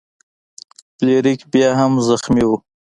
[0.95, 2.51] فلیریک بیا هم زخمی و.